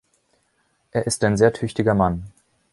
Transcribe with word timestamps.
Er 0.89 1.05
ist 1.05 1.23
ein 1.23 1.37
sehr 1.37 1.53
tüchtiger 1.53 1.93
Mann. 1.93 2.23